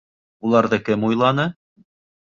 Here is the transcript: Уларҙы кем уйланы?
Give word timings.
Уларҙы 0.49 0.81
кем 0.89 1.07
уйланы? 1.13 1.49